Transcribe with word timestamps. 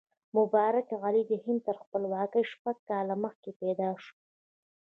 مبارک 0.37 0.87
علي 1.03 1.23
د 1.29 1.33
هند 1.43 1.59
تر 1.67 1.75
خپلواکۍ 1.83 2.43
شپږ 2.51 2.75
کاله 2.89 3.15
مخکې 3.23 3.51
پیدا 3.61 3.89
شو. 4.03 4.15